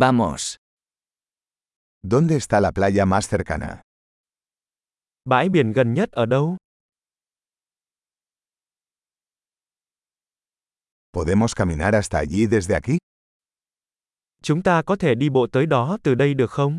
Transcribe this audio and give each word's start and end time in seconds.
Vamos. 0.00 0.56
¿Dónde 2.02 2.36
está 2.36 2.60
la 2.60 2.72
playa 2.72 3.04
más 3.04 3.28
cercana? 3.28 3.82
Bãi 5.24 5.48
biển 5.48 5.72
gần 5.72 5.94
nhất 5.94 6.10
ở 6.12 6.26
đâu? 6.26 6.56
¿Podemos 11.12 11.54
caminar 11.54 11.94
hasta 11.94 12.18
allí 12.18 12.46
desde 12.46 12.74
aquí? 12.76 12.98
Chúng 14.42 14.62
ta 14.62 14.82
có 14.86 14.96
thể 14.96 15.14
đi 15.14 15.28
bộ 15.28 15.46
tới 15.52 15.66
đó 15.66 15.98
từ 16.02 16.14
đây 16.14 16.34
được 16.34 16.50
không? 16.50 16.78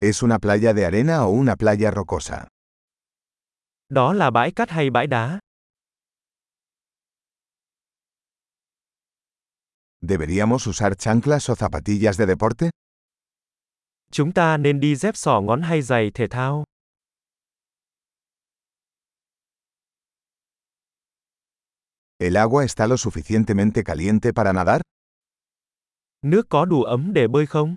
¿Es 0.00 0.22
una 0.22 0.38
playa 0.38 0.72
de 0.72 0.84
arena 0.84 1.18
o 1.24 1.28
una 1.28 1.56
playa 1.56 1.90
rocosa? 1.90 2.46
Đó 3.88 4.12
là 4.12 4.30
bãi 4.30 4.52
cát 4.52 4.70
hay 4.70 4.90
bãi 4.90 5.06
đá? 5.06 5.38
¿Deberíamos 10.10 10.66
usar 10.66 10.96
chanclas 10.96 11.48
o 11.50 11.54
zapatillas 11.54 12.16
de 12.16 12.26
deporte? 12.26 12.70
Chúng 14.10 14.32
ta 14.32 14.56
nên 14.56 14.80
đi 14.80 14.96
dép 14.96 15.16
sỏ 15.16 15.40
ngón 15.40 15.62
hay 15.62 15.82
giày 15.82 16.10
thể 16.14 16.26
thao? 16.28 16.64
¿El 22.18 22.36
agua 22.36 22.64
está 22.64 22.86
lo 22.88 22.96
suficientemente 22.96 23.84
caliente 23.84 24.32
para 24.32 24.52
nadar? 24.52 24.80
Nước 26.22 26.46
có 26.48 26.64
đủ 26.64 26.82
ấm 26.82 27.12
để 27.12 27.28
bơi 27.28 27.46
không? 27.46 27.74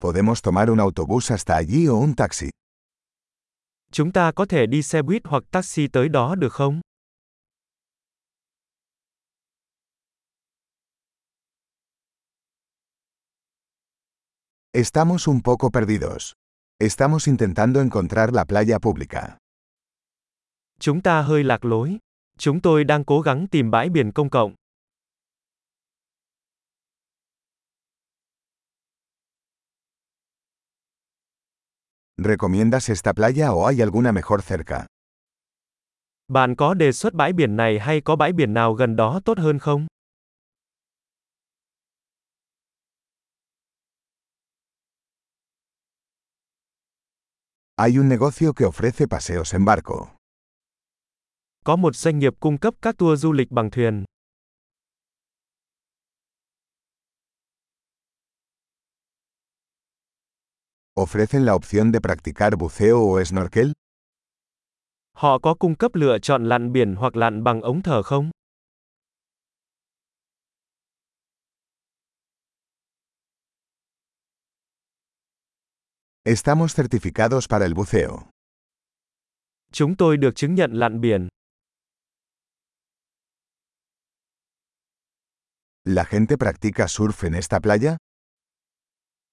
¿Podemos 0.00 0.42
tomar 0.42 0.68
un 0.68 0.78
autobús 0.78 1.30
hasta 1.30 1.54
allí 1.54 1.86
o 1.86 1.94
un 1.94 2.14
taxi? 2.14 2.50
Chúng 3.92 4.12
ta 4.12 4.32
có 4.32 4.46
thể 4.46 4.66
đi 4.66 4.82
xe 4.82 5.02
buýt 5.02 5.22
hoặc 5.24 5.44
taxi 5.50 5.88
tới 5.88 6.08
đó 6.08 6.34
được 6.34 6.52
không? 6.52 6.80
Estamos 14.74 15.26
un 15.28 15.40
poco 15.40 15.70
perdidos. 15.70 16.34
Estamos 16.78 17.26
intentando 17.26 17.80
encontrar 17.80 18.32
la 18.34 18.44
playa 18.44 18.78
pública. 18.78 19.38
Chúng 20.80 21.00
ta 21.02 21.22
hơi 21.22 21.44
lạc 21.44 21.64
lối. 21.64 21.98
Chúng 22.38 22.60
tôi 22.60 22.84
đang 22.84 23.04
cố 23.04 23.20
gắng 23.20 23.46
tìm 23.50 23.70
bãi 23.70 23.88
biển 23.88 24.12
công 24.12 24.30
cộng. 24.30 24.54
¿Recomiendas 32.18 32.90
esta 32.90 33.12
playa 33.12 33.48
o 33.50 33.66
hay 33.66 33.80
alguna 33.80 34.12
mejor 34.12 34.40
cerca? 34.48 34.86
Bạn 36.28 36.56
có 36.56 36.74
đề 36.74 36.92
xuất 36.92 37.14
bãi 37.14 37.32
biển 37.32 37.56
này 37.56 37.78
hay 37.78 38.00
có 38.00 38.16
bãi 38.16 38.32
biển 38.32 38.54
nào 38.54 38.74
gần 38.74 38.96
đó 38.96 39.20
tốt 39.24 39.38
hơn 39.38 39.58
không? 39.58 39.86
Hay 47.80 47.96
un 47.96 48.08
negocio 48.08 48.54
que 48.54 48.64
ofrece 48.64 49.06
paseos 49.06 49.54
en 49.54 49.64
barco. 49.64 50.16
Có 51.64 51.76
một 51.76 51.96
doanh 51.96 52.18
nghiệp 52.18 52.34
cung 52.40 52.58
cấp 52.58 52.74
các 52.82 52.96
tour 52.98 53.20
du 53.20 53.32
lịch 53.32 53.50
bằng 53.50 53.70
thuyền. 53.70 54.04
¿Ofrecen 60.94 61.44
la 61.44 61.54
opción 61.54 61.92
de 61.92 62.00
practicar 62.00 62.56
buceo 62.58 62.98
o 62.98 63.24
snorkel? 63.24 63.72
Họ 65.16 65.38
có 65.38 65.54
cung 65.54 65.74
cấp 65.74 65.94
lựa 65.94 66.18
chọn 66.18 66.44
lặn 66.44 66.72
biển 66.72 66.94
hoặc 66.94 67.16
lặn 67.16 67.44
bằng 67.44 67.60
ống 67.60 67.82
thở 67.82 68.02
không? 68.02 68.30
Estamos 76.28 76.74
certificados 76.74 77.48
para 77.48 77.64
el 77.64 77.72
buceo. 77.74 78.30
Chúng 79.72 79.96
tôi 79.96 80.16
được 80.16 80.30
chứng 80.34 80.54
nhận 80.54 80.72
lặn 80.72 81.00
biển. 81.00 81.28
¿La 85.84 86.04
gente 86.04 86.36
practica 86.36 86.86
surf 86.86 87.24
en 87.26 87.34
esta 87.34 87.60
playa? 87.60 87.96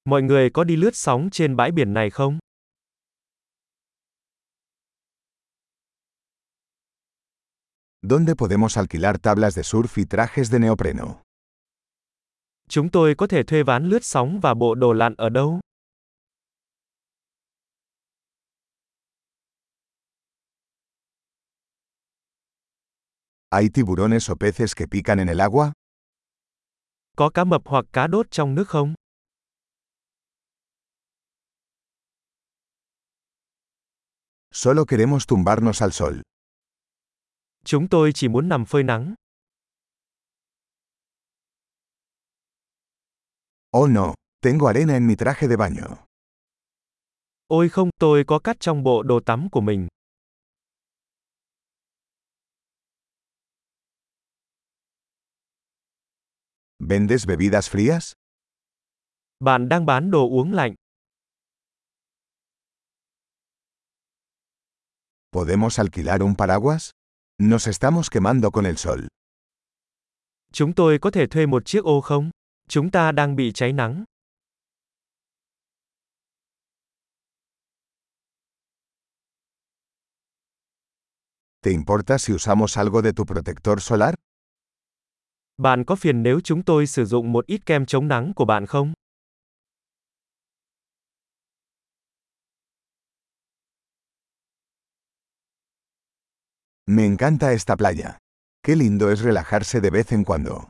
Mọi 0.05 0.21
người 0.21 0.49
có 0.53 0.63
đi 0.63 0.75
lướt 0.75 0.95
sóng 0.95 1.29
trên 1.31 1.55
bãi 1.55 1.71
biển 1.71 1.93
này 1.93 2.09
không? 2.09 2.39
¿Dónde 8.01 8.35
podemos 8.35 8.77
alquilar 8.77 9.15
tablas 9.21 9.55
de 9.55 9.61
surf 9.61 9.95
y 9.95 10.05
trajes 10.05 10.43
de 10.43 10.59
neopreno? 10.59 11.21
Chúng 12.69 12.89
tôi 12.91 13.15
có 13.17 13.27
thể 13.27 13.43
thuê 13.43 13.63
ván 13.63 13.85
lướt 13.85 14.03
sóng 14.05 14.39
và 14.39 14.53
bộ 14.53 14.75
đồ 14.75 14.93
lặn 14.93 15.15
ở 15.17 15.29
đâu? 15.29 15.59
¿Hay 23.55 23.69
tiburones 23.69 24.29
o 24.29 24.35
peces 24.35 24.75
que 24.75 24.85
pican 24.85 25.19
en 25.19 25.29
el 25.29 25.39
agua? 25.39 25.71
Có 27.15 27.29
cá 27.29 27.43
mập 27.43 27.61
hoặc 27.65 27.85
cá 27.93 28.07
đốt 28.07 28.31
trong 28.31 28.55
nước 28.55 28.67
không? 28.67 28.93
Solo 34.51 34.85
queremos 34.85 35.27
tumbarnos 35.27 35.81
al 35.81 35.91
sol. 35.91 36.19
Chúng 37.65 37.87
tôi 37.89 38.11
chỉ 38.15 38.27
muốn 38.27 38.49
nằm 38.49 38.65
phơi 38.65 38.83
nắng. 38.83 39.13
Oh 43.77 43.89
no, 43.89 44.13
tengo 44.41 44.67
arena 44.67 44.93
en 44.93 45.07
mi 45.07 45.15
traje 45.15 45.47
de 45.47 45.55
baño. 45.55 45.95
Ôi 47.47 47.69
không, 47.69 47.89
tôi 47.99 48.23
có 48.27 48.39
cát 48.39 48.59
trong 48.59 48.83
bộ 48.83 49.03
đồ 49.03 49.19
tắm 49.19 49.47
của 49.51 49.61
mình. 49.61 49.87
¿Vendes 56.87 57.25
bebidas 57.25 57.67
frías? 57.69 58.13
Bạn 59.39 59.69
đang 59.69 59.85
bán 59.85 60.11
đồ 60.11 60.29
uống 60.29 60.53
lạnh. 60.53 60.75
¿Podemos 65.31 65.79
alquilar 65.79 66.21
un 66.21 66.35
paraguas? 66.35 66.91
Nos 67.39 67.67
estamos 67.67 68.09
quemando 68.09 68.51
con 68.51 68.65
el 68.65 68.77
sol. 68.77 69.07
Chúng 70.51 70.73
tôi 70.75 70.99
có 71.01 71.11
thể 71.11 71.27
thuê 71.27 71.45
một 71.45 71.65
chiếc 71.65 71.83
ô 71.83 72.01
không? 72.01 72.29
Chúng 72.69 72.91
ta 72.91 73.11
đang 73.11 73.35
bị 73.35 73.51
cháy 73.53 73.73
nắng. 73.73 74.03
¿Te 81.61 81.71
importa 81.71 82.17
si 82.19 82.33
usamos 82.33 82.77
algo 82.77 83.01
de 83.01 83.13
tu 83.13 83.25
protector 83.25 83.81
solar? 83.81 84.15
Bạn 85.57 85.83
có 85.85 85.95
phiền 85.95 86.23
nếu 86.23 86.39
chúng 86.39 86.63
tôi 86.63 86.87
sử 86.87 87.05
dụng 87.05 87.31
một 87.31 87.45
ít 87.45 87.65
kem 87.65 87.85
chống 87.85 88.07
nắng 88.07 88.33
của 88.35 88.45
bạn 88.45 88.65
không? 88.65 88.93
Me 96.87 97.03
encanta 97.03 97.49
esta 97.49 97.75
playa. 97.75 98.17
Qué 98.63 98.75
lindo 98.75 99.09
es 99.09 99.21
relajarse 99.21 99.81
de 99.81 99.89
vez 99.89 100.11
en 100.11 100.23
cuando. 100.23 100.69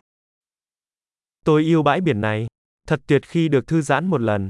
Tôi 1.46 1.62
yêu 1.64 1.84
bãi 1.84 2.02
biển 2.02 2.22
này. 2.22 2.48
Thật 2.88 3.02
tuyệt 3.08 3.22
khi 3.28 3.48
được 3.50 3.68
thư 3.68 3.82
giãn 3.82 4.08
một 4.08 4.22
lần. 4.22 4.50